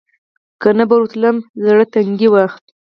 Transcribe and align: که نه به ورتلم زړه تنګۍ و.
که 0.61 0.69
نه 0.77 0.83
به 0.89 0.95
ورتلم 0.97 1.35
زړه 1.65 1.83
تنګۍ 1.93 2.27
و. 2.31 2.35